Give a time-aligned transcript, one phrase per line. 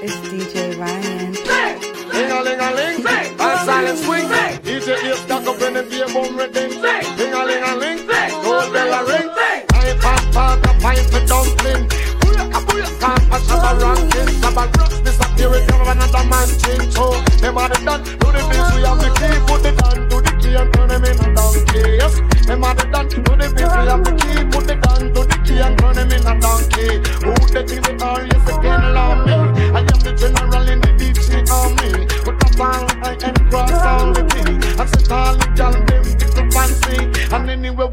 [0.00, 1.32] It's DJ Ryan.
[1.34, 2.30] Ling.
[2.30, 4.28] A ling a ling, and silent swing.
[4.62, 6.70] DJ ears stuck up in the beer boom ready.
[7.18, 9.28] Ling a ling a ling, gold bell a ring.
[9.74, 11.88] I pop pop a pint for dumpling.
[12.22, 16.94] Booyaka booyaka, a shabba ranking, shabba rocks disappear you another man change.
[16.94, 18.04] So them are the done,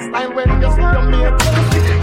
[0.00, 1.38] style when you see your mate.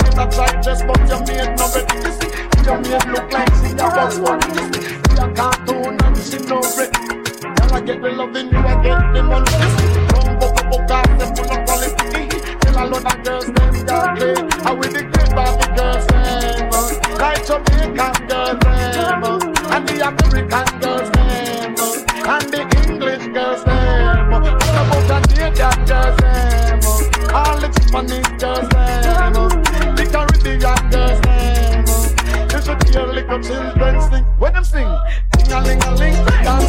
[0.02, 1.95] Get a try just but your mate no ready.
[2.02, 2.30] You see,
[2.66, 4.42] your mate look like she a boss one.
[4.53, 7.00] You she a cartoon and she no ready.
[7.42, 9.52] Girl, I get the loving, you I get the money.
[9.62, 10.58] You see, come book
[10.92, 12.23] off, them full of quality.
[12.62, 14.36] Tell a lot of girls them got play.
[14.64, 15.31] How with the great
[15.75, 16.81] girls uh,
[17.19, 20.91] like Jamaican girls uh, and the American girls
[28.02, 28.08] Uh,
[32.52, 33.40] You should little.
[34.40, 34.88] When them sing,
[35.38, 36.16] dance a ling swing.
[36.44, 36.64] And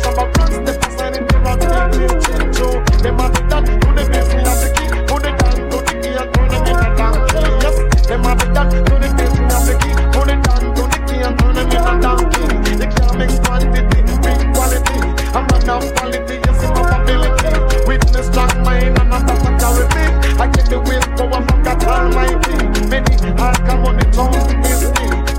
[0.00, 0.14] some
[1.44, 2.56] rock, they will change.
[2.56, 2.66] So
[3.02, 4.56] them are the done, do of it and.
[7.60, 8.70] Yes, them are the done,
[9.50, 9.99] of the key,
[10.44, 12.46] do the key turn them a donkey.
[12.76, 14.98] They can't mix quantity, bring quality.
[15.36, 17.86] I'm a of quality, yes, I'm of ability.
[17.86, 20.06] Witness strong mind and not a security.
[20.40, 22.56] I get the will power from God Almighty.
[22.88, 24.50] Many are come on the tongue is.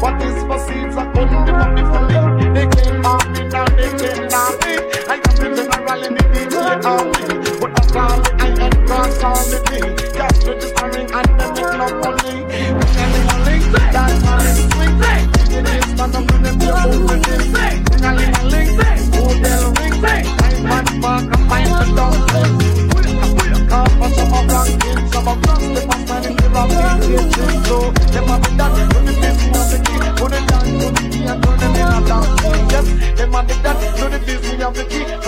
[0.02, 2.02] What is for seeds are for me for.
[2.54, 2.66] They
[3.06, 3.90] off me now, they
[4.30, 4.74] down me.
[5.08, 7.60] I am the general in the army.
[7.60, 9.96] But I call it, I am cross all the day.
[10.14, 12.41] Cash registering and the make no money.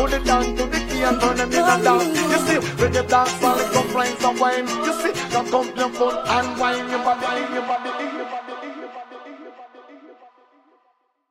[0.04, 1.78] Put it down, do the key and turn them in a.
[2.32, 5.90] You see, when you dance, while it complains and wine, you see, don't come your
[5.90, 8.43] phone and wine your body, your body, your body.